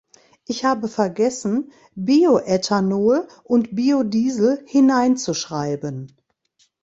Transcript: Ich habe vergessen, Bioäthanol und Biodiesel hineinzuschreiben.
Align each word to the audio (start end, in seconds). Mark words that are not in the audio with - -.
Ich 0.47 0.65
habe 0.65 0.87
vergessen, 0.87 1.71
Bioäthanol 1.93 3.27
und 3.43 3.75
Biodiesel 3.75 4.63
hineinzuschreiben. 4.65 6.17